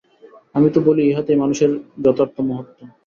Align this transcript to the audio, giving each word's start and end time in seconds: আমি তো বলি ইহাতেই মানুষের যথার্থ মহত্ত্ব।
আমি 0.55 0.67
তো 0.75 0.79
বলি 0.87 1.01
ইহাতেই 1.05 1.37
মানুষের 1.43 1.71
যথার্থ 2.03 2.35
মহত্ত্ব। 2.49 2.79